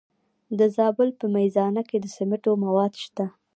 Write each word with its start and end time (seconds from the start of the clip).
د 0.57 0.59
زابل 0.75 1.09
په 1.19 1.25
میزانه 1.35 1.81
کې 1.89 1.97
د 1.99 2.05
سمنټو 2.15 2.51
مواد 2.63 2.93
شته. 3.03 3.25